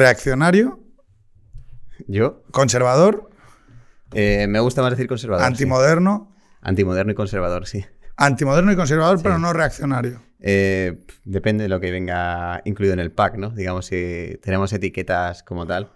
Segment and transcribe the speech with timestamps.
[0.00, 0.80] reaccionario,
[2.08, 3.30] Yo conservador,
[4.12, 5.44] eh, me gusta más decir conservador.
[5.46, 5.52] sí.
[5.52, 7.84] antimoderno, Antimoderno y conservador, sí.
[8.16, 10.22] antimoderno y conservador, pero no reaccionario.
[10.40, 13.50] Eh, depende de lo que venga incluido en el pack, ¿no?
[13.50, 15.92] Digamos, si tenemos etiquetas como tal.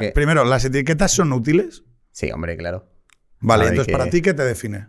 [0.00, 0.12] Que...
[0.14, 1.84] Primero, ¿las etiquetas son útiles?
[2.12, 2.88] Sí, hombre, claro.
[3.40, 4.88] Vale, entonces que- para ti, ¿qué te define?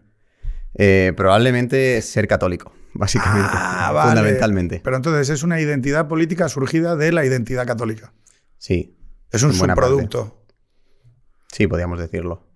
[0.75, 3.49] Eh, probablemente ser católico, básicamente.
[3.53, 4.09] Ah, vale.
[4.11, 4.81] Fundamentalmente.
[4.83, 8.13] Pero entonces es una identidad política surgida de la identidad católica.
[8.59, 8.95] Sí.
[9.31, 10.45] Es un subproducto.
[11.51, 12.47] Sí, podríamos decirlo.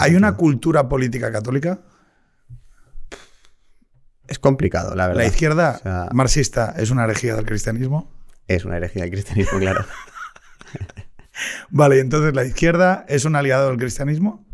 [0.00, 1.80] ¿Hay una cultura política católica?
[4.28, 5.22] Es complicado, la verdad.
[5.22, 8.12] La izquierda O sea, marxista es una herejía del cristianismo.
[8.46, 9.84] es una herejía del cristianismo, claro.
[11.70, 14.46] Vale, entonces la izquierda es un aliado del cristianismo.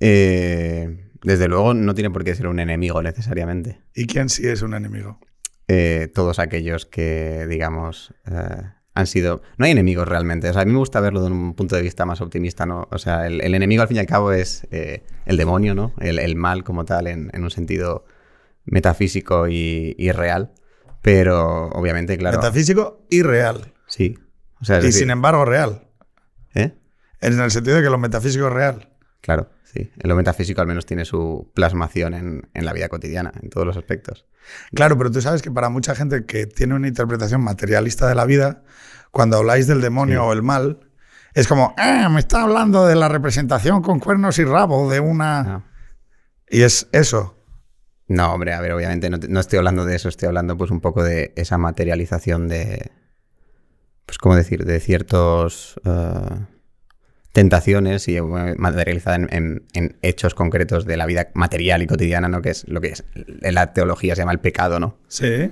[0.00, 3.80] Eh, desde luego no tiene por qué ser un enemigo necesariamente.
[3.94, 5.20] ¿Y quién sí es un enemigo?
[5.68, 8.62] Eh, todos aquellos que, digamos, eh,
[8.94, 9.42] han sido...
[9.56, 10.50] No hay enemigos realmente.
[10.50, 12.88] O sea, a mí me gusta verlo de un punto de vista más optimista, ¿no?
[12.90, 15.92] O sea, el, el enemigo al fin y al cabo es eh, el demonio, ¿no?
[16.00, 18.04] El, el mal como tal en, en un sentido
[18.64, 20.52] metafísico y, y real.
[21.02, 22.38] Pero obviamente, claro...
[22.38, 23.72] Metafísico y real.
[23.86, 24.18] Sí.
[24.60, 25.86] O sea, Y decir- sin embargo real.
[26.54, 26.74] ¿eh?
[27.20, 28.89] En el sentido de que lo metafísico es real.
[29.20, 29.90] Claro, sí.
[29.98, 33.66] En lo metafísico al menos tiene su plasmación en, en la vida cotidiana, en todos
[33.66, 34.26] los aspectos.
[34.74, 38.24] Claro, pero tú sabes que para mucha gente que tiene una interpretación materialista de la
[38.24, 38.62] vida,
[39.10, 40.26] cuando habláis del demonio Sí.
[40.28, 40.80] o el mal,
[41.34, 45.40] es como, "Ah, me está hablando de la representación con cuernos y rabo de una...
[45.40, 45.64] Ah.
[46.48, 47.36] Y es eso.
[48.08, 50.80] No, hombre, a ver, obviamente no, no estoy hablando de eso, estoy hablando pues un
[50.80, 52.90] poco de esa materialización de,
[54.04, 56.46] pues cómo decir, de ciertos eh,
[57.32, 62.42] tentaciones y materializada en, en- en hechos concretos de la vida material y cotidiana, ¿no?
[62.42, 64.96] Que es lo que es, en la teología se llama el pecado, ¿no?
[65.08, 65.50] Sí.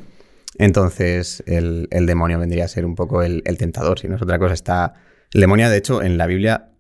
[0.59, 4.23] Entonces el, el demonio vendría a ser un poco el, el tentador, si no es
[4.23, 4.55] otra cosa.
[4.55, 4.95] Está,
[5.33, 6.71] el demonio, de hecho, en la Biblia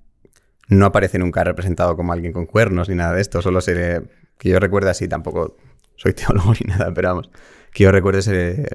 [0.68, 4.02] no aparece nunca representado como alguien con cuernos ni nada de esto, solo se le,
[4.38, 5.56] que yo recuerde así, tampoco
[5.96, 7.30] soy teólogo ni nada, pero vamos,
[7.72, 8.66] que yo recuerde se,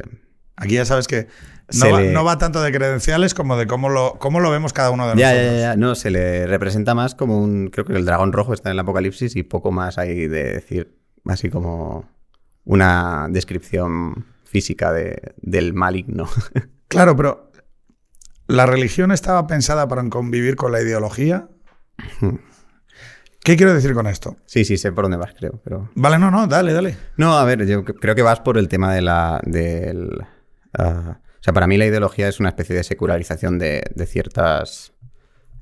[0.55, 1.27] Aquí ya sabes que
[1.79, 4.71] no, va, le- no va tanto de credenciales como de cómo lo, cómo lo vemos
[4.73, 5.53] cada uno de ya, nosotros.
[5.53, 8.69] ya, ya, no, se le representa más como un, creo que el dragón rojo está
[8.69, 12.07] en el Apocalipsis y poco más hay de decir, así como
[12.65, 16.27] una descripción física de, del maligno.
[16.87, 17.51] Claro, pero
[18.45, 21.47] la religión estaba pensada para convivir con la ideología.
[23.43, 24.37] ¿Qué quiero decir con esto?
[24.45, 25.89] sí, sí, sé por dónde vas, creo, pero...
[25.95, 26.95] Vale, no, no, dale, dale.
[27.17, 29.41] No, a ver, yo creo que vas por el tema de la.
[29.43, 30.11] Del,
[30.77, 34.93] ah, o sea, para mí la ideología es una especie de secularización de, de ciertas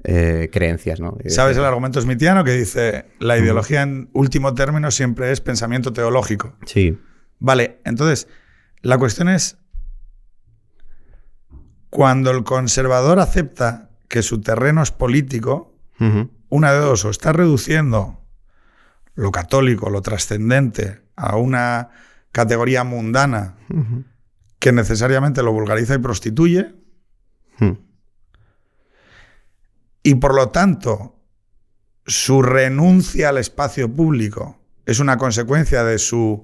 [0.04, 1.18] eh, creencias, ¿no?
[1.28, 6.56] ¿Sabes el argumento smithiano que dice la ideología en último término siempre es pensamiento teológico?
[6.66, 7.00] Sí.
[7.40, 8.28] Vale, entonces,
[8.82, 9.58] la cuestión es,
[11.90, 16.30] cuando el conservador acepta que su terreno es político, Ujú.
[16.50, 18.20] una de dos, o está reduciendo
[19.16, 21.90] lo católico, lo trascendente, a una
[22.32, 24.06] categoría mundana Ujú.
[24.62, 26.76] Que necesariamente lo vulgariza y prostituye,
[27.60, 27.78] Ujú.
[30.04, 31.16] y por lo tanto
[32.06, 36.44] su renuncia al espacio público es una consecuencia de su...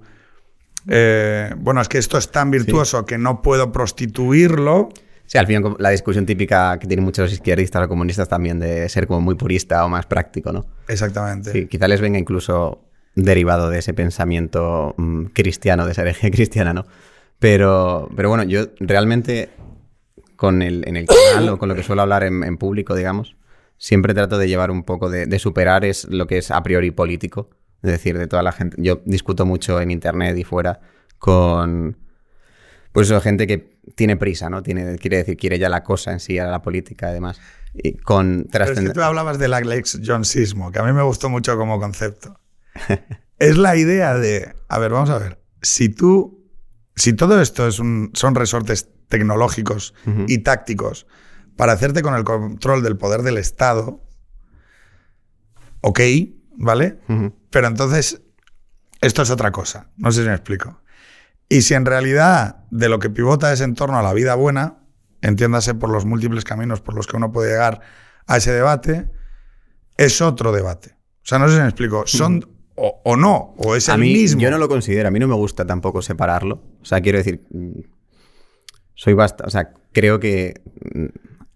[0.88, 4.90] eh, bueno, es que esto es tan virtuoso que no puedo prostituirlo.
[5.26, 9.06] Sí, al fin la discusión típica que tienen muchos izquierdistas o comunistas también de ser
[9.08, 10.66] como muy purista o más práctico, ¿no?
[10.88, 11.52] Exactamente.
[11.52, 12.84] Sí, quizá les venga incluso
[13.16, 16.86] derivado de ese pensamiento mm, cristiano, de esa herejía cristiana, ¿no?
[17.40, 19.50] Pero, pero bueno, yo realmente
[20.36, 23.36] con el, en el canal o con lo que suelo hablar en, en público, digamos,
[23.78, 26.92] siempre trato de llevar un poco de, de superar es lo que es a priori
[26.92, 27.50] político.
[27.84, 28.76] Es decir, de toda la gente.
[28.80, 30.80] Yo discuto mucho en internet y fuera
[31.20, 31.98] con.
[32.92, 34.64] Pues eso, gente que tiene prisa, ¿no?
[34.64, 37.40] Tiene, quiere decir, quiere ya la cosa en sí, a la política y demás.
[37.74, 41.30] Y con Pero es que tú hablabas del Alex Jonesismo, que a mí me gustó
[41.30, 42.40] mucho como concepto.
[43.40, 46.37] es la idea de, a ver, vamos a ver, si tú,
[46.98, 49.94] si todo esto es un, son resortes tecnológicos
[50.28, 51.06] y tácticos
[51.56, 54.04] para hacerte con el control del poder del Estado,
[55.82, 56.00] ok,
[56.58, 57.00] ¿vale?
[57.52, 58.22] Pero entonces,
[59.00, 59.92] esto es otra cosa.
[59.96, 60.82] No sé si me explico.
[61.48, 64.80] Y si en realidad de lo que pivota es en torno a la vida buena,
[65.22, 67.80] entiéndase por los múltiples caminos por los que uno puede llegar
[68.26, 69.10] a ese debate,
[69.98, 70.98] es otro debate.
[71.18, 72.04] O sea, no sé si me explico.
[72.08, 74.40] Son o, o no, o es a el mí, mismo.
[74.42, 76.62] Yo no lo considero, a mí no me gusta tampoco separarlo.
[76.82, 77.80] O sea, quiero decir, mm,
[78.96, 80.62] soy bastante, o sea, creo que
[80.94, 81.06] mm,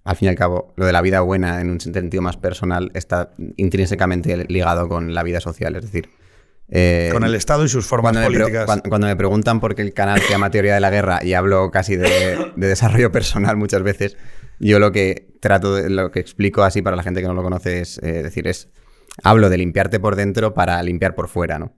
[0.03, 2.91] al fin y al cabo lo de la vida buena en un sentido más personal
[2.95, 5.75] está intrínsecamente ligado con la vida social.
[5.75, 6.09] Es decir,
[6.73, 8.65] Eh, Con el Estado y sus formas cuando me, pre- políticas.
[8.65, 11.33] cuan- cuando me preguntan por qué el canal se llama Teoría de la Guerra y
[11.33, 12.07] hablo casi de,
[12.55, 14.15] de desarrollo personal muchas veces,
[14.57, 17.43] yo lo que trato, de, lo que explico así para la gente que no lo
[17.43, 18.69] conoce es eh, decir, es,
[19.23, 21.73] hablo de limpiarte por dentro para limpiar por fuera, ¿no?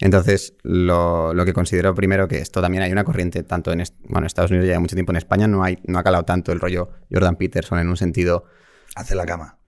[0.00, 4.26] Entonces, lo, lo que considero primero que esto también hay una corriente, tanto en bueno,
[4.26, 6.58] Estados Unidos ya hay mucho tiempo, en España no, hay, no ha calado tanto el
[6.60, 8.44] rollo Jordan Peterson en un sentido...
[8.96, 9.58] Hace la cama.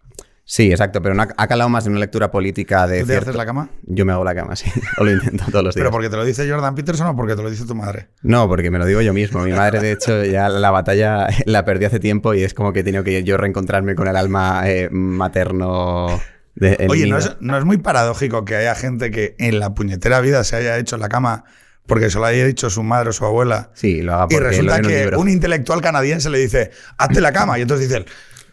[0.47, 3.01] Sí, exacto, pero no ha, ha calado más en una lectura política de...
[3.01, 3.71] ¿Tú te cierto- haces la cama?
[3.85, 5.83] Yo me hago la cama, sí, o lo intento todos los días.
[5.83, 8.09] ¿Pero porque te lo dice Jordan Peterson o porque te lo dice tu madre?
[8.23, 9.41] No, porque me lo digo yo mismo.
[9.45, 12.81] Mi madre, de hecho, ya la batalla la perdí hace tiempo y es como que
[12.81, 16.09] he tenido que yo reencontrarme con el alma eh, materno.
[16.55, 17.07] De, Oye.
[17.09, 20.57] ¿no es, no es muy paradójico que haya gente que en la puñetera vida se
[20.57, 21.45] haya hecho la cama
[21.87, 23.71] porque se lo haya dicho su madre o su abuela?
[23.75, 27.33] Sí, lo haga Y resulta lo un que un intelectual canadiense le dice, hazte la
[27.33, 27.59] cama.
[27.59, 28.07] Y entonces dice, él,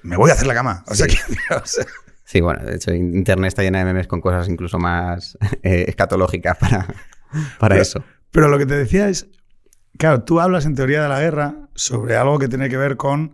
[0.03, 0.83] me voy a hacer la cama.
[0.88, 1.18] O sea, que,
[1.56, 1.86] o sea,
[2.24, 6.57] Sí, bueno, de hecho, Internet está llena de memes con cosas incluso más eh, escatológicas
[6.57, 6.88] para,
[7.59, 8.04] para Pero- eso.
[8.31, 9.27] Pero lo que te decía es,
[9.97, 13.33] claro, tú hablas en teoría de la guerra sobre algo que tiene que ver con,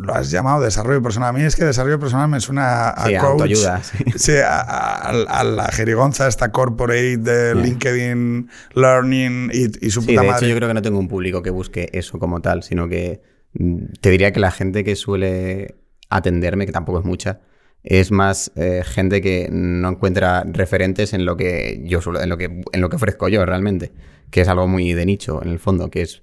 [0.00, 1.30] lo has llamado desarrollo personal.
[1.30, 4.04] A mí es que desarrollo personal me suena a, Sí, coach, autoayuda, sí.
[4.16, 5.10] sí, a, a-
[5.40, 10.38] a la jerigonza esta corporate de LinkedIn Learning y, y su Sí, puta de madre.
[10.46, 13.20] hecho, yo creo que no tengo un público que busque eso como tal, sino que
[13.54, 15.76] mm, te diría que la gente que suele
[16.10, 17.40] atenderme, que tampoco es mucha,
[17.82, 22.36] es más eh, gente que no encuentra referentes en lo que yo suelo- en lo
[22.38, 23.92] que en lo que ofrezco yo realmente,
[24.30, 26.22] que es algo muy de nicho en el fondo, que es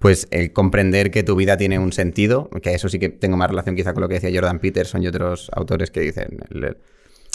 [0.00, 3.48] pues el comprender que tu vida tiene un sentido, que eso sí que tengo más
[3.50, 6.78] relación quizá con lo que decía Jordan Peterson y otros autores que dicen el-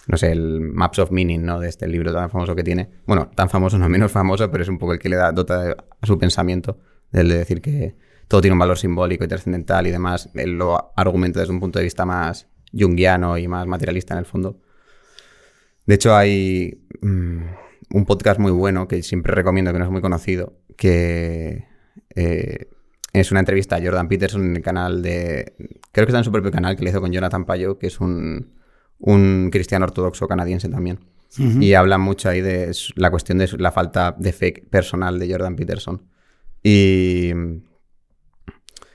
[0.07, 1.59] no sé, el Maps of Meaning, ¿no?
[1.59, 2.89] De este libro tan famoso que tiene.
[3.07, 5.75] Bueno, tan famoso, no menos famoso, pero es un poco el que le da dota
[6.01, 6.77] a su pensamiento,
[7.11, 7.95] del de decir que
[8.27, 10.29] todo tiene un valor simbólico y trascendental y demás.
[10.35, 14.25] Él lo argumenta desde un punto de vista más junguiano y más materialista en el
[14.25, 14.59] fondo.
[15.85, 17.41] De hecho, hay mm,
[17.93, 21.65] un podcast muy bueno que siempre recomiendo, que no es muy conocido, que
[22.15, 22.69] eh,
[23.13, 25.53] es una entrevista a Jordan Peterson en el canal de...
[25.91, 27.99] Creo que está en su propio canal, que le hizo con Jonathan Payo, que es
[27.99, 28.53] un,
[28.99, 30.99] un cristiano ortodoxo canadiense también.
[31.37, 35.57] Y habla mucho ahí de la cuestión de la falta de fe personal de Jordan
[35.57, 36.01] Peterson.
[36.63, 37.31] Y,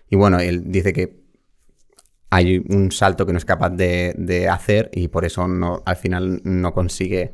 [0.09, 1.21] y bueno, él dice que
[2.31, 5.97] hay un salto que no es capaz de, de hacer y por eso no, al
[5.97, 7.33] final no consigue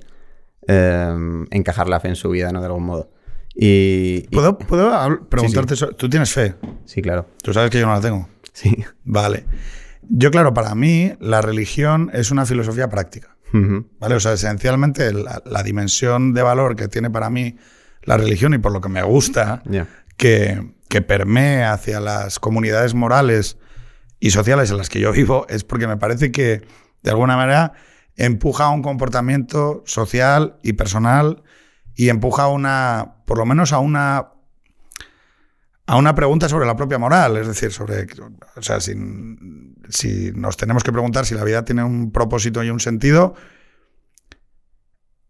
[0.67, 2.61] eh, encajar la fe en su vida, ¿no?
[2.61, 3.13] De algún modo.
[3.57, 5.89] Y, y- ¿Puedo, preguntarte eso?
[5.89, 6.55] ¿Tú tienes fe?
[6.85, 7.27] Sí, claro.
[7.43, 8.29] Tú sabes que yo no la tengo.
[8.53, 8.85] Sí.
[9.05, 9.47] Vale.
[10.09, 13.37] Yo, claro, para mí la religión es una filosofía práctica.
[14.01, 14.15] ¿Vale?
[14.17, 17.57] O sea, esencialmente la, la dimensión de valor que tiene para mí
[18.03, 19.63] la religión y por lo que me gusta
[20.19, 23.57] que, que permee hacia las comunidades morales
[24.21, 26.67] y sociales en las que yo vivo es porque me parece que,
[27.03, 27.73] de alguna manera,
[28.17, 31.43] empuja a un comportamiento social y personal
[31.97, 34.29] y empuja a una, por lo menos a una,
[35.87, 37.39] a una pregunta sobre la propia moral.
[37.39, 38.07] Es decir, sobre,
[38.57, 38.95] o sea, si,
[39.89, 43.35] si nos tenemos que preguntar si la vida tiene un propósito y un sentido,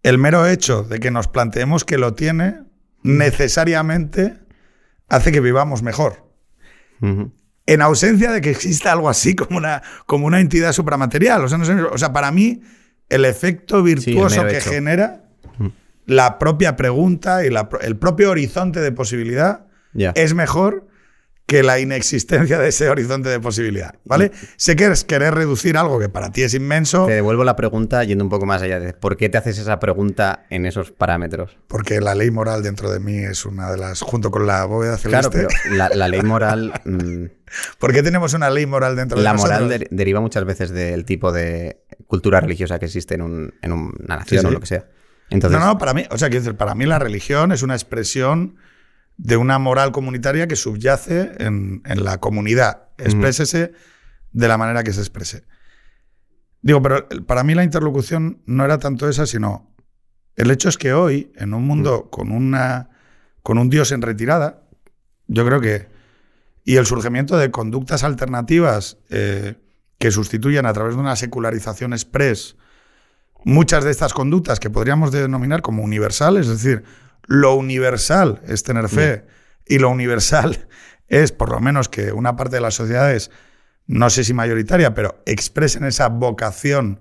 [0.03, 2.61] el mero hecho de que nos planteemos que lo tiene
[3.03, 4.41] necesariamente
[5.09, 6.27] hace que vivamos mejor.
[7.01, 11.45] En ausencia de que exista algo así como una, como una entidad supramaterial.
[11.45, 12.63] O sea, no sé, o sea, para mí,
[13.09, 14.71] el efecto virtuoso que hecho.
[14.71, 15.26] genera
[16.07, 19.67] la propia pregunta y la el propio horizonte de posibilidad
[20.15, 20.87] es mejor
[21.47, 23.95] que la inexistencia de ese horizonte de posibilidad.
[24.05, 24.33] ¿Vale?
[24.57, 28.03] Sé que es querer reducir algo que para ti es inmenso, Te devuelvo la pregunta
[28.03, 31.57] yendo un poco más allá de por qué te haces esa pregunta en esos parámetros.
[31.69, 34.99] porque la ley moral dentro de mí es una de las, junto con la bóveda
[34.99, 35.55] Claro, celeste.
[35.67, 37.27] pero la, la ley moral, mm,
[37.79, 39.61] ¿Por qué tenemos una ley moral dentro la de nosotros?
[39.63, 43.73] moral de- deriva muchas veces del tipo de cultura religiosa que existe en, un- en
[43.73, 44.85] una nación Sí, o lo que sea.
[45.31, 47.75] Entonces, no, no, para mí, o sea, quiero decir, para mí la religión es una
[47.75, 48.57] expresión
[49.17, 52.89] de una moral comunitaria que subyace en, en la comunidad.
[52.99, 53.73] Exprésese
[54.33, 55.45] de la manera que se exprese.
[56.63, 59.75] Digo, pero para mí la interlocución no era tanto esa, sino
[60.37, 62.91] el hecho es que hoy, en un mundo con, una,
[63.43, 64.63] con un Dios en retirada,
[65.27, 65.89] yo creo que.
[66.65, 69.55] Y el surgimiento de conductas alternativas eh,
[69.99, 72.57] que sustituyan a través de una secularización express
[73.47, 76.83] muchas de estas conductas que podríamos denominar como universales, es decir,
[77.27, 79.25] lo universal es tener fe
[79.65, 80.69] y lo universal
[81.09, 83.31] es por lo menos que una parte de las sociedades,
[83.87, 87.01] no sé si mayoritaria, pero expresen esa vocación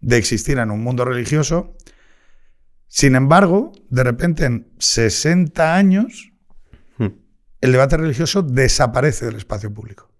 [0.00, 1.74] de existir en un mundo religioso.
[2.88, 6.30] Sin embargo, de repente en 60 años,
[6.98, 7.06] hmm,
[7.62, 10.12] el debate religioso desaparece del espacio público.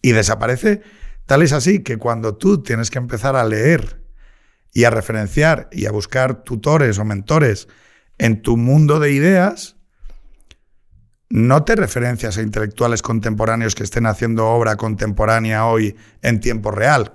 [0.00, 0.80] Y desaparece
[1.26, 4.01] tal es así que cuando tú tienes que empezar a leer
[4.72, 7.68] y a referenciar y a buscar tutores o mentores
[8.18, 9.76] en tu mundo de ideas,
[11.28, 17.14] no te referencias a intelectuales contemporáneos que estén haciendo obra contemporánea hoy en tiempo real.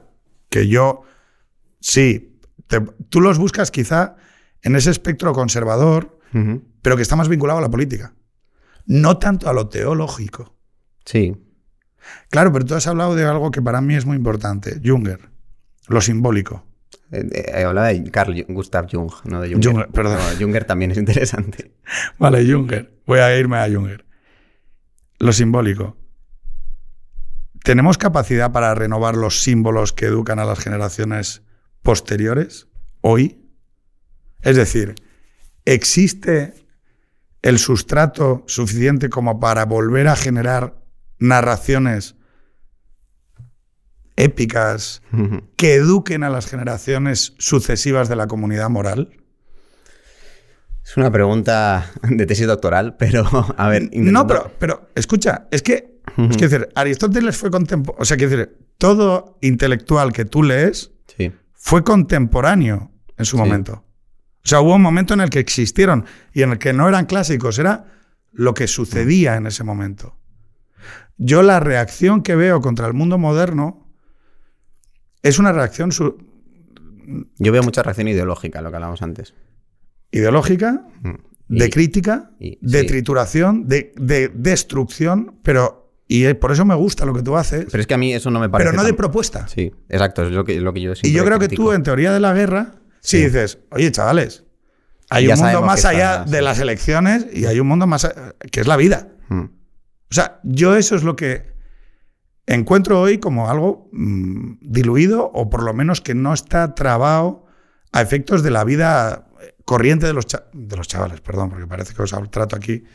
[0.50, 1.04] Que yo,
[1.80, 2.40] sí,
[3.10, 4.16] tú los buscas quizá
[4.62, 6.20] en ese espectro conservador,
[6.82, 8.14] pero que está más vinculado a la política.
[8.86, 10.56] No tanto a lo teológico.
[11.06, 11.36] Sí.
[12.30, 15.30] Claro, pero tú has hablado de algo que para mí es muy importante, Junger,
[15.88, 16.67] lo simbólico.
[17.12, 19.88] Eh, eh, hablado de Carl Gustav Jung, no de Junger.
[19.90, 20.20] perdón.
[20.40, 21.72] Junger también es interesante.
[22.18, 22.92] Vale, Junger.
[23.06, 24.06] Voy a irme a Junger.
[25.20, 25.96] Lo simbólico.
[27.64, 31.42] ¿Tenemos capacidad para renovar los símbolos que educan a las generaciones
[31.82, 32.68] posteriores
[33.02, 33.42] hoy?
[34.42, 34.96] Es decir,
[35.66, 36.54] ¿existe
[37.42, 40.76] el sustrato suficiente como para volver a generar
[41.20, 42.17] narraciones
[44.18, 45.02] épicas
[45.56, 49.12] que eduquen a las generaciones sucesivas de la comunidad moral?
[50.84, 53.26] Es una pregunta de tesis doctoral, pero
[53.58, 53.90] a ver.
[53.94, 58.02] No, pero, pero escucha, es que, es decir, Aristóteles fue contemporáneo.
[58.02, 60.92] O sea, quiero decir, todo intelectual que tú lees
[61.54, 63.84] fue contemporáneo en su momento.
[64.44, 67.06] O sea, hubo un momento en el que existieron y en el que no eran
[67.06, 67.86] clásicos, era
[68.32, 70.18] lo que sucedía en ese momento.
[71.18, 73.87] Yo la reacción que veo contra el mundo moderno
[75.28, 75.92] es una reacción...
[77.38, 79.34] Yo veo mucha reacción ideológica, lo que hablamos antes.
[80.12, 81.16] Ideológica, mm.
[81.48, 85.86] de crítica, de trituración, de, destrucción, pero...
[86.10, 87.66] Y por eso me gusta lo que tú haces.
[87.70, 88.70] Pero es que a mí eso no me parece...
[88.70, 89.48] Pero no de propuesta.
[89.50, 92.14] Sí, exacto, es lo que, lo que yo Y yo creo que tú, en teoría
[92.14, 94.46] de la guerra, sí, dices, oye, chavales,
[95.10, 98.10] hay un mundo más allá de las elecciones y hay un mundo más...
[98.52, 99.10] que es la vida.
[99.28, 99.44] Mm.
[100.10, 101.57] O sea, yo eso es lo que
[102.48, 107.46] encuentro hoy como algo mm, diluido o por lo menos que no está trabado
[107.92, 109.28] a efectos de la vida
[109.66, 112.86] corriente de los, de los chavales, perdón, porque parece que os trato aquí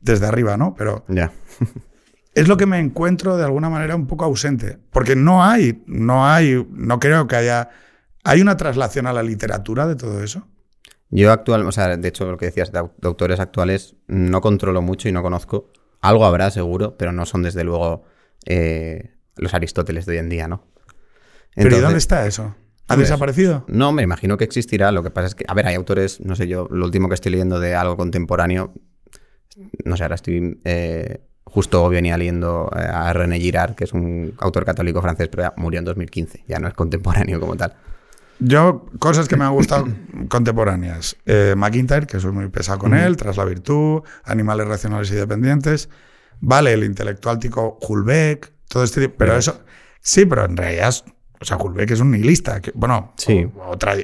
[0.00, 0.74] desde arriba, ¿no?
[0.74, 1.30] Pero ya.
[2.34, 6.26] es lo que me encuentro de alguna manera un poco ausente, porque no hay, no
[6.26, 7.68] hay, no creo que haya,
[8.24, 10.48] hay una traslación a la literatura de todo eso.
[11.10, 15.10] Yo actual, o sea, de hecho lo que decías de autores actuales no controlo mucho
[15.10, 15.70] y no conozco.
[16.00, 18.04] Algo habrá seguro, pero no son desde luego
[18.46, 20.64] eh, los Aristóteles de hoy en día, ¿no?
[21.54, 22.54] ¿Pero y dónde está eso?
[22.88, 23.64] ¿Ha desaparecido?
[23.68, 24.92] No, me imagino que existirá.
[24.92, 27.14] Lo que pasa es que, a ver, hay autores, no sé yo, lo último que
[27.14, 28.72] estoy leyendo de algo contemporáneo,
[29.84, 34.34] no sé, ahora estoy, eh, justo venía leyendo eh, a René Girard, que es un
[34.38, 37.74] autor católico francés, pero ya murió en 2015, ya no es contemporáneo como tal.
[38.38, 39.86] Yo, cosas que me han gustado
[40.28, 41.16] contemporáneas.
[41.26, 45.88] Eh, McIntyre, que soy muy pesado con él, Tras la virtud, Animales racionales y dependientes.
[46.44, 49.14] Vale, el intelectual tico Hulbeck, todo este tipo.
[49.16, 49.62] Pero eso,
[50.00, 50.92] sí, pero en realidad,
[51.40, 52.60] o sea, Hulbeck es un nihilista.
[52.60, 53.48] Que, bueno, sí.
[53.68, 53.94] otra,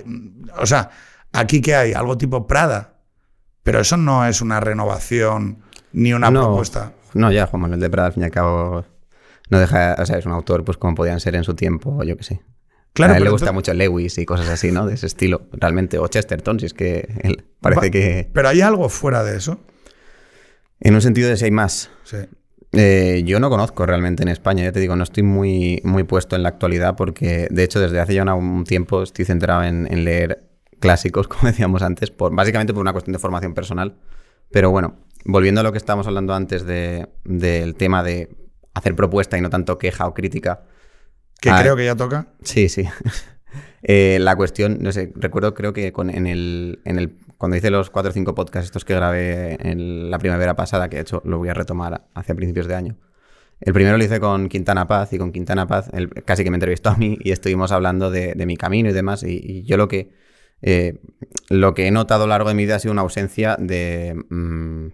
[0.56, 0.88] o sea,
[1.32, 2.94] aquí que hay algo tipo Prada,
[3.64, 6.92] pero eso no es una renovación ni una propuesta.
[7.12, 8.84] No, ya, Juan Manuel de Prada, al fin y al cabo,
[9.50, 12.16] no deja, o sea, es un autor, pues como podían ser en su tiempo, yo
[12.16, 12.42] qué sé.
[12.92, 14.86] Claro, a él le gusta mucho Lewis y cosas así, ¿no?
[14.86, 15.98] De ese estilo, realmente.
[15.98, 18.30] O Chesterton, si es que él parece que...
[18.32, 19.60] Pero hay algo fuera de eso.
[20.80, 21.90] En un sentido de si hay más.
[22.04, 22.18] Sí.
[22.72, 26.36] Eh, yo no conozco realmente en España, ya te digo, no estoy muy, muy puesto
[26.36, 30.44] en la actualidad porque, de hecho, desde hace ya un tiempo estoy centrado en, leer
[30.78, 33.96] clásicos, como decíamos antes, por, básicamente por una cuestión de formación personal.
[34.50, 38.36] Pero bueno, volviendo a lo que estábamos hablando antes del tema de
[38.74, 40.62] hacer propuesta y no tanto queja o crítica,
[41.40, 42.28] que ah, creo que ya toca.
[42.42, 42.84] Sí, sí.
[43.82, 47.90] Eh, la cuestión, no sé, recuerdo creo que en, el, en el cuando hice los
[47.90, 51.38] cuatro o cinco podcasts estos que grabé en la primavera pasada, que de hecho lo
[51.38, 52.96] voy a retomar hacia principios de año.
[53.60, 55.90] El primero lo hice con Quintana Paz y con Quintana Paz
[56.24, 59.22] casi que me entrevistó a mí y estuvimos hablando de, mi camino y demás.
[59.24, 60.12] Y, yo lo que,
[60.62, 61.00] eh,
[61.48, 64.14] lo que he notado a lo largo de mi vida ha sido una ausencia de,
[64.30, 64.86] mm,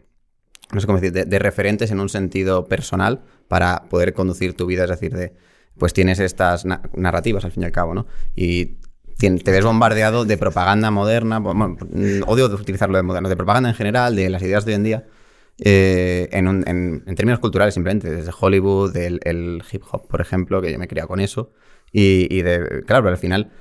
[0.72, 4.84] no sé cómo decir, de referentes en un sentido personal para poder conducir tu vida,
[4.84, 5.34] es decir, de
[5.78, 8.06] pues tienes estas narrativas al fin y al cabo, ¿no?
[8.34, 8.78] Y
[9.18, 11.76] te ves bombardeado de propaganda moderna, bueno,
[12.26, 15.04] odio utilizarlo de moderno, de propaganda en general, de las ideas de hoy en día,
[15.58, 20.78] eh, en, términos culturales simplemente, desde Hollywood, del el hip hop, por ejemplo, que yo
[20.78, 21.52] me criado con eso,
[21.92, 23.52] y, de, claro, pero al final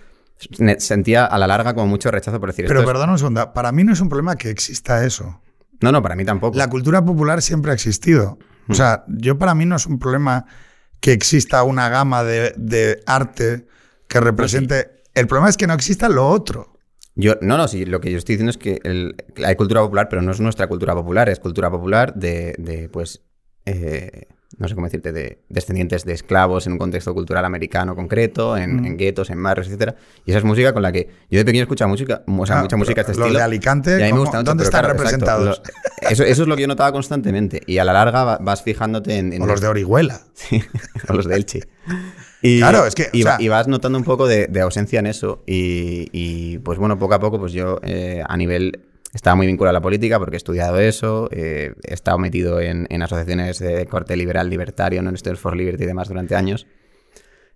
[0.79, 3.83] sentía a la larga como mucho rechazo por decir Pero perdón un segundo, para mí
[3.83, 5.39] no es un problema que exista eso.
[5.81, 6.57] No, no, para mí tampoco.
[6.57, 8.39] La cultura popular siempre ha existido.
[8.67, 8.75] O mm.
[8.75, 10.45] sea, yo para mí no es un problema
[11.03, 13.65] que exista una gama de, arte
[14.07, 15.03] que represente.
[15.13, 16.79] El problema es que no exista lo otro.
[17.15, 18.79] Yo, no, no, sí, lo que yo estoy diciendo es que
[19.43, 23.21] hay cultura popular, pero no es nuestra cultura popular, es cultura popular de, pues,
[23.65, 28.55] eh, no sé cómo decirte, de descendientes de esclavos en un contexto cultural americano concreto,
[28.57, 28.85] en, Mm.
[28.85, 29.95] en guetos, en barrios, etcétera.
[30.25, 32.61] Y esa es música con la que yo de pequeño escuchaba música, o sea, Ah,
[32.61, 33.39] mucha música de este los estilo.
[33.39, 35.61] de Alicante, y a mí me ¿cómo- gusta mucho, dónde están claro, exacto, representados?
[36.03, 37.61] lo- eso, eso es lo que yo notaba constantemente.
[37.65, 39.33] Y a la larga va- vas fijándote en...
[39.33, 40.21] en- O los de Orihuela.
[40.33, 40.61] Sí,
[41.07, 41.59] o los de Elche.
[42.41, 44.99] Y, Claro, es que, Y, va- sea- y vas notando un poco de, de ausencia
[44.99, 45.43] en eso.
[45.47, 48.81] Y, y, pues bueno, poco a poco, pues yo eh, a nivel.
[49.13, 52.87] Estaba muy vinculado a la política porque he estudiado eso, eh, he estado metido en,
[52.89, 56.65] en asociaciones de corte liberal, libertario, non Students for Liberty y demás durante años.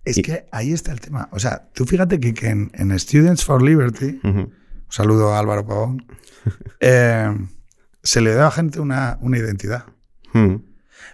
[0.04, 1.28] Es Y- que ahí está el tema.
[1.32, 4.54] O sea, tú fíjate que, que en, en Students for Liberty, un
[4.88, 6.06] saludo a Álvaro Pavón,
[6.80, 7.34] eh,
[8.02, 9.84] se le da a gente una, una identidad.
[10.34, 10.54] Mm.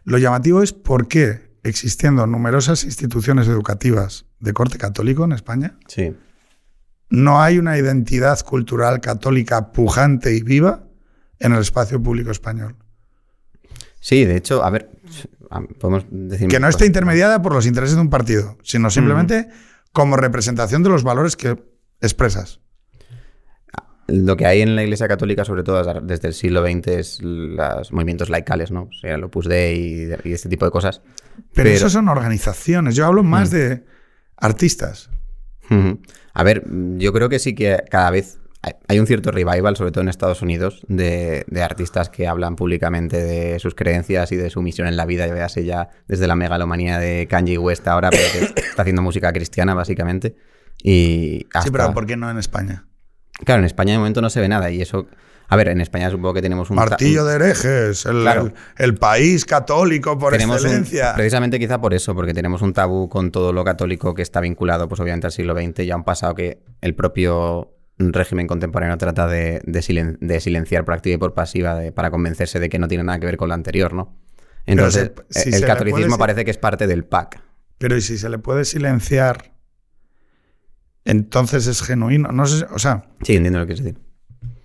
[0.04, 6.14] Lo llamativo es por qué, existiendo numerosas instituciones educativas de corte católico en España, Sí.
[7.10, 10.84] No hay una identidad cultural católica pujante y viva
[11.38, 12.76] en el espacio público español.
[14.00, 14.90] Sí, de hecho, a ver,
[15.50, 16.48] a- podemos decir.
[16.48, 19.48] Que no esté intermediada por los intereses de un partido, sino simplemente
[19.92, 21.62] como representación de los valores que
[22.00, 22.60] expresas.
[24.06, 27.90] Lo que hay en la Iglesia Católica, sobre todo desde el siglo XX, es los
[27.90, 28.82] movimientos laicales, ¿no?
[28.82, 31.00] O sea, el Opus Dei y, y este tipo de cosas.
[31.54, 32.96] Pero, eso son organizaciones.
[32.96, 33.86] Yo hablo más de
[34.36, 35.08] artistas.
[36.32, 36.64] A ver,
[36.96, 38.38] yo creo que sí que cada vez
[38.88, 43.22] hay- un cierto revival, sobre todo en Estados Unidos, de, de artistas que hablan públicamente
[43.22, 46.34] de sus creencias y de su misión en la vida, ya véase ya desde la
[46.34, 50.36] megalomanía de Kanye West ahora, pero que está haciendo música cristiana, básicamente.
[50.82, 51.62] Y hasta...
[51.62, 52.86] Sí, pero ¿por qué no en España?
[53.44, 55.06] Claro, en España de momento no se ve nada y eso...
[55.48, 56.76] A ver, en España supongo que tenemos un...
[56.76, 58.46] Martillo de herejes, el, Claro.
[58.46, 61.14] el- el país católico por tenemos un- excelencia.
[61.14, 64.88] precisamente quizá por eso, porque tenemos un tabú con todo lo católico que está vinculado,
[64.88, 69.26] pues obviamente al siglo XX y a un pasado que el propio régimen contemporáneo trata
[69.28, 72.78] de, de silen- de silenciar por activa y por pasiva de- para convencerse de que
[72.78, 74.16] no tiene nada que ver con lo anterior, ¿no?
[74.66, 77.40] Entonces, se- si el catolicismo puede- parece que es parte del PAC.
[77.78, 79.52] Pero ¿y si se le puede silenciar?
[81.04, 82.30] Entonces es genuino.
[82.32, 84.03] No sé, o sea, Sí, entiendo lo que quieres decir.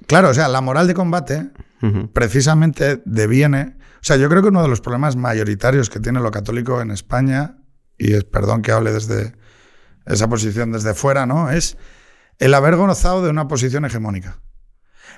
[0.10, 1.52] Claro, o sea, la moral de combate
[2.12, 3.78] precisamente deviene.
[3.96, 6.92] O sea, yo creo que uno de los problemas mayoritarios que tiene lo católico en
[6.92, 7.60] España,
[7.98, 9.36] y es perdón que hable desde
[10.06, 11.52] esa posición desde fuera, ¿no?
[11.52, 11.78] Es
[12.40, 14.40] el haber gozado de una posición hegemónica.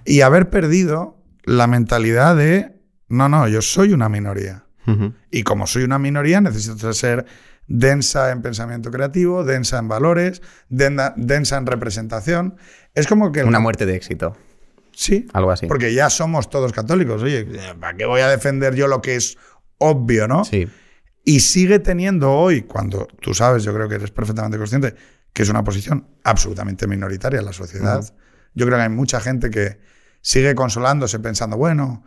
[0.06, 4.66] Y haber perdido la mentalidad de no, no, yo soy una minoría.
[5.32, 7.26] Y como soy una minoría, necesito ser
[7.68, 12.58] densa en pensamiento creativo, densa en valores, densa, en representación.
[12.94, 13.44] Es como que...
[13.44, 14.36] Una muerte de éxito,
[15.02, 15.66] Sí, algo así.
[15.66, 17.24] porque ya somos todos católicos.
[17.24, 17.48] Oye,
[17.80, 19.36] ¿para qué voy a defender yo lo que es
[19.80, 20.46] obvio, no?
[20.46, 20.68] Sí.
[21.26, 24.94] Y sigue teniendo hoy, cuando tú sabes, yo creo que eres perfectamente consciente,
[25.34, 28.04] que es una posición absolutamente minoritaria en la sociedad.
[28.54, 29.80] Yo creo que hay mucha gente que
[30.22, 32.04] sigue consolándose pensando, bueno,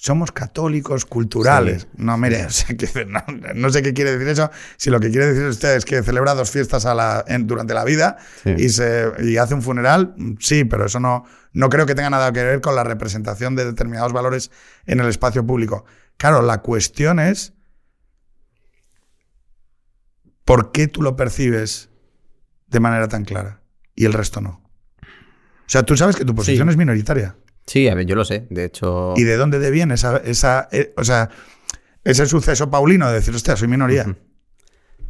[0.00, 1.82] somos católicos culturales.
[1.82, 1.88] Sí.
[1.96, 3.20] No, mire, o sea, que no,
[3.54, 4.50] no sé qué quiere decir eso.
[4.76, 7.74] Si lo que quiere decir usted es que celebra dos fiestas a la- en- durante
[7.74, 8.54] la vida Sí.
[8.56, 12.32] y, se, y hace un funeral, sí, pero eso no, no creo que tenga nada
[12.32, 14.50] que ver con la representación de determinados valores
[14.86, 15.84] en el espacio público.
[16.16, 17.52] Claro, la cuestión es
[20.44, 21.90] por qué tú lo percibes
[22.68, 23.60] de manera tan clara
[23.94, 24.62] y el resto no.
[25.02, 26.70] O sea, tú sabes que tu posición Sí.
[26.72, 27.36] es minoritaria.
[27.68, 28.46] Sí, a ver, yo lo sé.
[28.48, 29.12] De hecho...
[29.16, 31.28] ¿Y de dónde te viene esa, esa eh, o sea,
[32.02, 34.16] ese suceso paulino de decir, hostia, soy minoría?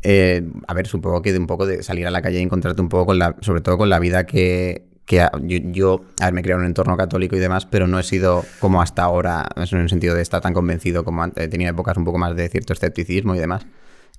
[0.03, 2.83] Eh, a ver, supongo que de un poco de salir a la calle y encontrarte
[2.83, 6.35] un poco con la, sobre todo con la vida que, que yo, yo, a ver,
[6.35, 9.05] me he criado en un entorno católico y demás, pero no he sido como hasta
[9.05, 11.45] ahora, en el sentido de estar tan convencido como antes.
[11.45, 13.67] He tenido épocas un poco más de cierto escepticismo y demás,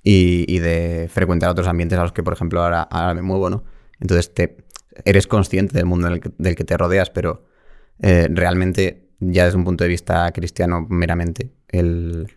[0.02, 3.50] y, y de frecuentar otros ambientes a los que, por ejemplo, ahora, ahora me muevo,
[3.50, 3.64] ¿no?
[4.00, 4.56] Entonces te,
[5.04, 7.44] eres consciente del mundo del que, del que te rodeas, pero
[8.02, 12.28] eh, realmente, ya desde un punto de vista cristiano meramente, el,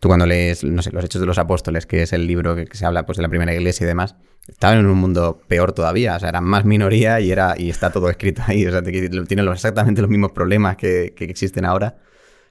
[0.00, 2.64] Tú cuando lees, no sé, Los Hechos de los Apóstoles, que es el libro que,
[2.64, 4.16] que se habla pues, de la primera iglesia y demás,
[4.48, 7.92] estaban en un mundo peor todavía, o sea, eran más minoría y, era, y está
[7.92, 11.98] todo escrito ahí, o sea, tienen exactamente los mismos problemas que, que existen ahora.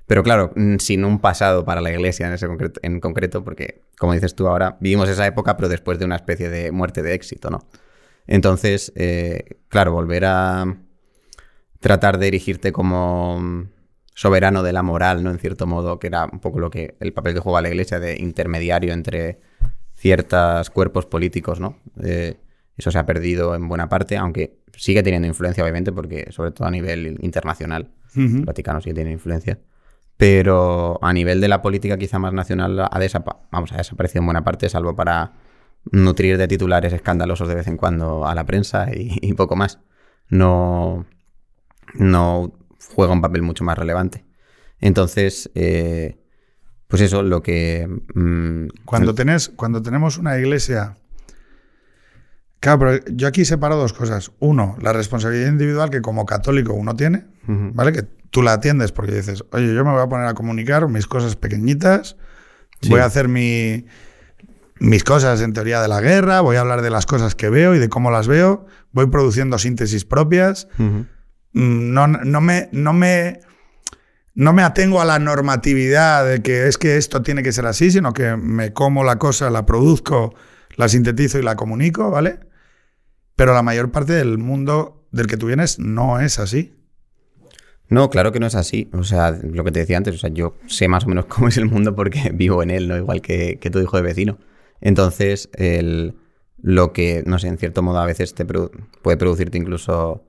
[0.06, 3.82] Pero claro, mm, sin un pasado para la iglesia en, ese concreto, en concreto, porque
[3.98, 7.16] como dices tú ahora, vivimos esa época, pero después de una especie de muerte de
[7.16, 7.68] éxito, ¿no?
[8.28, 10.66] Entonces, eh, claro, volver a
[11.80, 13.70] tratar de erigirte como mm,
[14.14, 15.32] soberano de la moral, ¿no?
[15.32, 18.00] En cierto modo, que era un poco lo que el papel que juega la iglesia
[18.00, 19.40] de intermediario entre
[19.94, 21.78] ciertos cuerpos políticos, ¿no?
[22.04, 22.38] Eh,
[22.78, 26.68] eso se ha perdido en buena parte, aunque sigue teniendo influencia, obviamente, porque sobre todo
[26.68, 27.92] a nivel internacional,
[28.40, 29.60] el Vaticano sigue teniendo influencia.
[30.18, 34.26] Pero a nivel de la política quizá más nacional ha, desapa- vamos, ha desaparecido en
[34.28, 35.34] buena parte, salvo para
[35.92, 39.80] nutrir de titulares escandalosos de vez en cuando a la prensa y, y poco más.
[40.28, 41.06] No,
[41.94, 42.54] no
[42.96, 44.26] juega un papel mucho más relevante.
[44.80, 46.18] Entonces, eh,
[46.88, 47.88] pues eso, lo que...
[48.16, 50.96] mm, Cuando, tenés, cuando tenemos una iglesia...
[52.62, 54.32] Claro, pero yo aquí separo dos cosas.
[54.40, 57.26] Uno, la responsabilidad individual que como católico uno tiene.
[57.48, 57.94] ¿vale?
[57.94, 61.08] Que tú la atiendes porque dices, oye, yo me voy a poner a comunicar mis
[61.08, 62.16] cosas pequeñitas,
[62.82, 62.90] Sí.
[62.92, 63.86] voy a hacer mi,
[64.80, 67.76] mis cosas en teoría de la guerra, voy a hablar de las cosas que veo
[67.76, 70.68] y de cómo las veo, voy produciendo síntesis propias,
[71.54, 73.40] no, no, me, no, me,
[74.36, 77.92] no me atengo a la normatividad de que es que esto tiene que ser así,
[77.92, 80.36] sino que me como la cosa, la produzco,
[80.76, 82.40] la sintetizo y la comunico, ¿vale?
[83.36, 86.76] Pero la mayor parte del mundo del que tú vienes no es así.
[87.90, 88.90] No, claro que no es así.
[88.94, 91.48] O sea, lo que te decía antes, o sea, yo sé más o menos cómo
[91.48, 92.98] es el mundo porque vivo en él, ¿no?
[92.98, 94.38] Igual que, que tu hijo de vecino.
[94.82, 96.16] Entonces, el,
[96.62, 100.29] lo que, no sé, en cierto modo a veces te puede producirte incluso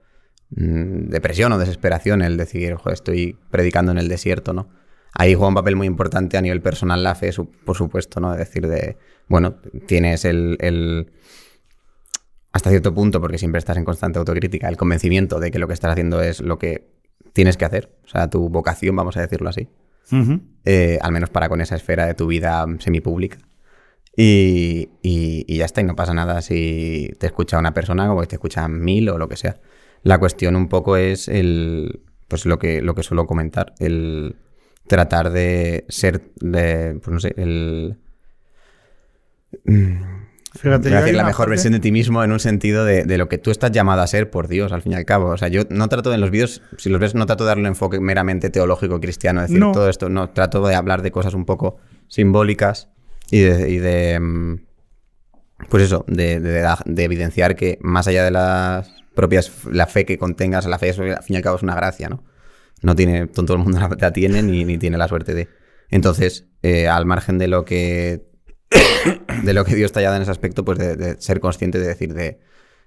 [0.51, 4.69] depresión o desesperación el decir, "Joder, estoy predicando en el desierto, ¿no?
[5.13, 7.31] Ahí juega un papel muy importante a nivel personal la fe,
[7.65, 8.33] por supuesto, ¿no?
[8.33, 8.97] Es decir, de,
[9.29, 11.13] bueno, tienes el, el-
[12.53, 15.75] hasta cierto punto, porque siempre estás en constante autocrítica, el convencimiento de que lo que
[15.75, 16.89] estás haciendo es lo que
[17.33, 19.69] tienes que hacer, o sea, tu vocación, vamos a decirlo así,
[20.65, 23.39] eh, al menos para con esa esfera de tu vida semipública.
[24.17, 28.21] Y, y, y ya está, y no pasa nada si te escucha una persona como
[28.21, 29.61] que te escuchan mil o lo que sea.
[30.03, 34.37] La cuestión un poco es el, pues lo que, lo que suelo comentar, el
[34.87, 37.97] tratar de ser, de, pues no sé, el...
[40.59, 43.19] Fíjate, hay decir la mejor parte- versión de ti mismo en un sentido de, de
[43.19, 45.29] lo que tú estás llamado a ser por Dios, al fin y al cabo.
[45.29, 47.63] O sea, yo no trato en los vídeos, si los ves, no trato de darle
[47.63, 49.71] un enfoque meramente teológico cristiano, decir No.
[49.71, 50.09] todo esto.
[50.09, 51.77] No, trato de hablar de cosas un poco
[52.09, 52.89] simbólicas
[53.31, 53.71] y de.
[53.71, 54.57] y de, mm,
[55.69, 59.53] pues eso, de, de- de evidenciar que más allá de las propias.
[59.71, 62.25] la fe que contengas, la fe, al fin y al cabo, es una gracia, ¿no?
[62.83, 63.27] No tiene.
[63.27, 65.49] Todo el mundo la, tiene ni, tiene la suerte de.
[65.91, 68.31] Entonces, eh, al margen de lo que
[69.45, 72.41] de lo que Dios dado en ese aspecto, pues de, ser consciente de decir de,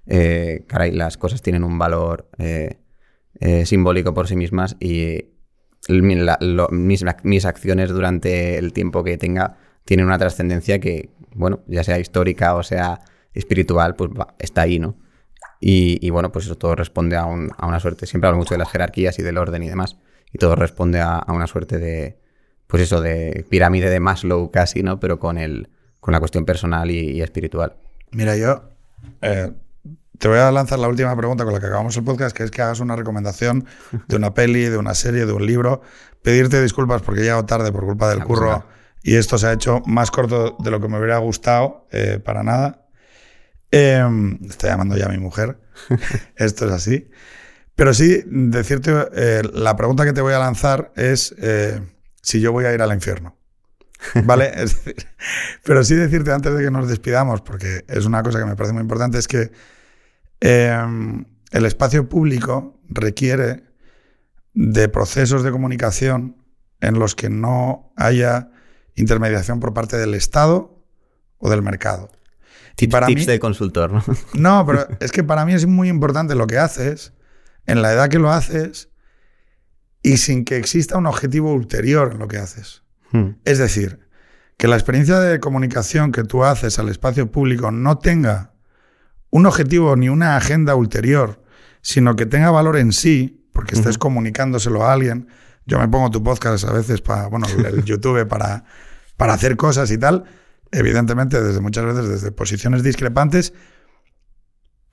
[0.06, 2.80] eh, caray, las cosas tienen un valor eh,
[3.40, 5.30] eh, simbólico por sí mismas y
[5.90, 12.00] mis, mis acciones durante el tiempo que tenga tienen una trascendencia que, bueno, ya sea
[12.00, 13.02] histórica o sea
[13.34, 14.98] espiritual, pues está ahí, ¿no?
[15.66, 18.06] Y, y, bueno, pues eso todo responde a, un- a una suerte.
[18.06, 19.96] Siempre hablo mucho de las jerarquías y del orden y demás.
[20.34, 22.18] Y todo responde a, a una suerte de,
[22.68, 25.00] pues eso, de pirámide de Maslow casi, ¿no?
[25.00, 25.70] Pero con, el,
[26.02, 27.76] con la cuestión personal y, y espiritual.
[28.12, 28.64] Mira, yo
[29.22, 29.52] eh,
[30.18, 32.52] te voy a lanzar la última pregunta con la que acabamos el podcast, que es
[32.52, 33.66] que hagas una recomendación
[34.10, 35.82] de una peli, de una serie, de un libro.
[36.24, 38.66] Pedirte disculpas porque he llegado tarde por culpa del curro
[39.02, 42.44] y esto se ha hecho más corto de lo que me hubiera gustado, eh, para
[42.44, 42.83] nada.
[43.76, 45.58] Eh, estoy llamando ya a mi mujer.
[46.36, 47.10] esto es así.
[47.76, 51.82] Pero sí, decirte, eh, la pregunta que te voy a lanzar es eh,
[52.22, 53.36] si yo voy a ir al infierno.
[54.26, 54.52] ¿Vale?
[54.56, 55.08] Es decir,
[55.64, 58.74] pero sí decirte antes de que nos despidamos, porque es una cosa que me parece
[58.74, 59.52] muy importante, es que
[60.40, 60.78] eh,
[61.52, 63.64] el espacio público requiere
[64.54, 66.38] de procesos de comunicación
[66.80, 68.52] en los que no haya
[68.94, 70.86] intermediación por parte del Estado
[71.40, 72.12] o del mercado.
[72.76, 74.04] Tips, para tips mí- del consultor, ¿no?
[74.34, 77.14] No, pero es que para mí es muy importante lo que haces,
[77.66, 78.90] en la edad que lo haces,
[80.02, 82.84] y sin que exista un objetivo ulterior en lo que haces.
[83.12, 83.36] Hmm.
[83.46, 84.00] Es decir,
[84.58, 88.54] que la experiencia de comunicación que tú haces al espacio público no tenga
[89.30, 91.42] un objetivo ni una agenda ulterior,
[91.82, 95.28] sino que tenga valor en sí, porque estés comunicándoselo a alguien.
[95.66, 98.66] Yo me pongo tu podcast a veces para, bueno, el YouTube para,
[99.18, 100.26] para hacer cosas y tal,
[100.74, 103.54] evidentemente desde muchas veces desde posiciones discrepantes,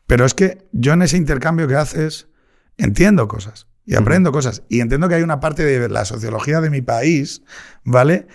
[0.07, 2.29] pero es que yo en ese intercambio que haces
[2.77, 6.71] entiendo cosas y aprendo cosas y entiendo que hay una parte de la sociología de
[6.71, 7.43] mi país,
[7.85, 8.27] ¿vale?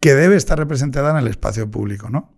[0.00, 2.34] Que debe estar representada en el espacio público, ¿no?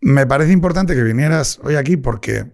[0.00, 2.50] Me parece importante que vinieras hoy aquí porque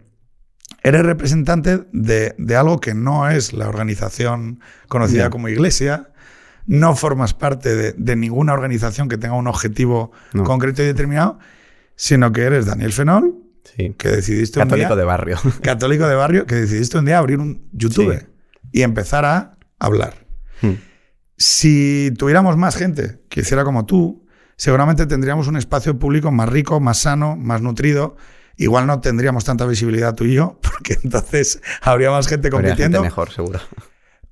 [0.83, 6.13] eres representante de, de algo que no es la organización conocida como iglesia,
[6.69, 10.45] no formas parte de, de ninguna organización que tenga un objetivo No.
[10.45, 11.39] concreto y determinado,
[11.97, 13.35] sino que eres Daniel Fenol,
[13.77, 13.95] Sí.
[13.99, 15.39] que decidiste un Católico día, de barrio.
[15.63, 18.27] católico de barrio, que decidiste un día abrir un YouTube Sí.
[18.73, 20.27] y empezar a hablar.
[20.63, 20.75] Hmm.
[21.37, 24.27] Si tuviéramos más gente que hiciera como tú,
[24.57, 28.17] seguramente tendríamos un espacio público más rico, más sano, más nutrido.
[28.57, 32.77] Igual no tendríamos tanta visibilidad tú y yo, porque entonces habría más gente Habría gente
[32.77, 33.03] compitiendo.
[33.03, 33.61] mejor, seguro.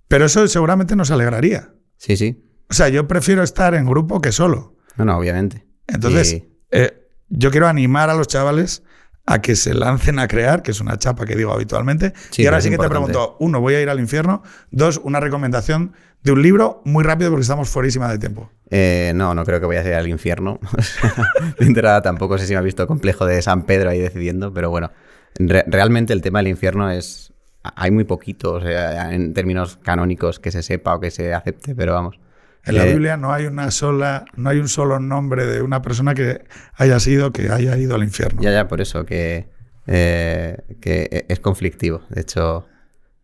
[0.09, 1.71] Pero eso seguramente nos alegraría.
[1.97, 2.43] Sí, sí.
[2.71, 4.77] O sea, yo prefiero estar en grupo que solo.
[4.97, 5.67] No, no, obviamente.
[5.87, 8.83] Entonces, Y- eh, yo quiero animar a los chavales
[9.29, 12.13] a que se lancen a crear, que es una chapa que digo habitualmente.
[12.31, 13.07] Sí, y ahora sí que importante.
[13.07, 14.43] te pregunto, uno, voy a ir al infierno.
[14.71, 18.51] Dos, una recomendación de un libro muy rápido porque estamos fuerísima de tiempo.
[18.71, 20.61] Eh, no, no creo que vaya a ir al infierno.
[21.59, 24.71] de entrada tampoco sé si me ha visto complejo de San Pedro ahí decidiendo, pero
[24.71, 24.91] bueno,
[25.39, 27.33] re- realmente el tema del infierno es...
[27.77, 31.75] Hay muy poquito, o sea, en términos canónicos que se sepa o que se acepte,
[31.75, 32.19] pero vamos.
[32.65, 35.83] En la Eh, Biblia no hay una sola, no hay un solo nombre de una
[35.83, 38.43] persona que haya sido, que haya ido al infierno.
[38.43, 39.49] Ya, ya, por eso, que,
[39.87, 42.03] eh, que es conflictivo.
[42.11, 42.67] De hecho,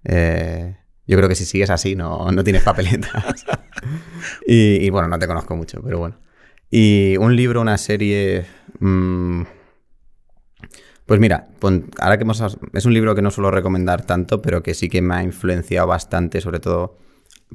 [0.05, 0.77] eh,
[1.07, 3.45] yo creo que si sigues así no, no tienes papeletas.
[4.47, 6.19] y, y, bueno, no te conozco mucho, pero bueno.
[6.71, 8.47] Y un libro, una serie...
[8.79, 9.43] mm,
[11.07, 11.49] pues mira,
[12.01, 12.43] ahora que hemos...
[12.73, 15.87] Es un libro que no suelo recomendar tanto, pero que sí que me ha influenciado
[15.87, 16.99] bastante, sobre todo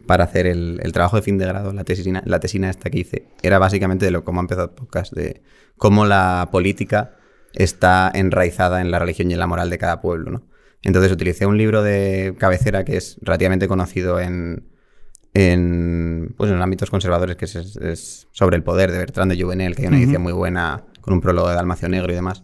[0.06, 3.00] para hacer el, el trabajo de fin de grado, la tesina, la tesina esta que
[3.00, 5.42] hice, era básicamente de lo cómo ha empezado el podcast, de
[5.76, 7.18] cómo la política
[7.54, 10.44] está enraizada en la religión y en la moral de cada pueblo, ¿no?
[10.84, 14.70] Entonces utilicé un libro de cabecera que es relativamente conocido en,
[15.34, 19.76] en, pues en ámbitos conservadores, que es, es sobre el poder de Bertrand de Juvenel,
[19.76, 22.44] que hay una edición muy buena con un prólogo de Dalmacio Negro y demás.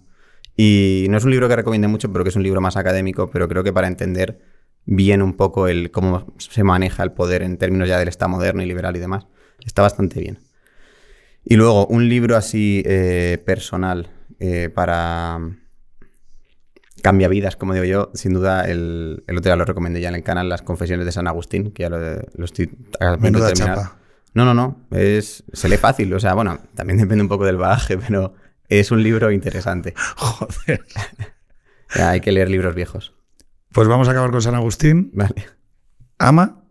[0.56, 3.30] Y no es un libro que recomiende mucho, pero que es un libro más académico,
[3.30, 4.40] pero creo que para entender
[4.86, 8.62] bien un poco el cómo se maneja el poder en términos ya del Estado moderno
[8.62, 9.26] y liberal y demás,
[9.66, 10.40] está bastante bien.
[11.46, 15.40] Y luego, un libro así eh, personal eh, para
[17.02, 20.16] cambia vidas, como digo yo, sin duda, el, el otro día lo recomendé ya en
[20.16, 23.18] el canal, Las Confesiones de San Agustín, que ya lo, lo estoy a punto de
[23.20, 23.78] Menuda terminar.
[23.78, 23.98] chapa.
[24.34, 27.58] No, no, no, es, se lee fácil, o sea, bueno, también depende un poco del
[27.58, 28.36] bagaje, pero
[28.70, 29.94] es un libro interesante.
[30.18, 30.86] Joder.
[31.90, 33.14] Hay que leer libros viejos.
[33.72, 35.12] Pues vamos a acabar con San Agustín.
[35.14, 35.48] Vale,
[36.18, 36.64] Ama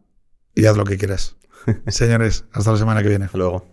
[0.55, 1.37] y haz lo que quieras.
[1.87, 3.27] Señores, hasta la semana que viene.
[3.27, 3.72] hasta luego.